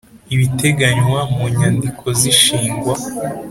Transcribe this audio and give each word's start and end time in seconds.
ibiteganywa 0.33 1.19
mu 1.35 1.45
nyandiko 1.57 2.05
z 2.19 2.21
ishingwa 2.31 2.93